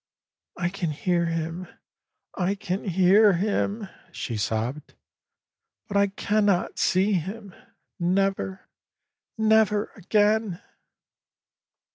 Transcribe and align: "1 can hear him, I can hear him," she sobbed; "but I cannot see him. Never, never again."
"1 0.55 0.71
can 0.71 0.89
hear 0.89 1.27
him, 1.27 1.67
I 2.35 2.55
can 2.55 2.85
hear 2.85 3.33
him," 3.33 3.87
she 4.11 4.35
sobbed; 4.35 4.95
"but 5.87 5.95
I 5.95 6.07
cannot 6.07 6.79
see 6.79 7.11
him. 7.13 7.53
Never, 7.99 8.67
never 9.37 9.91
again." 9.95 10.59